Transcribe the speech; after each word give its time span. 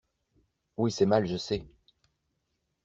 Oui 0.77 0.91
c'est 0.91 1.05
mal 1.05 1.27
je 1.27 1.37
sais. 1.37 1.63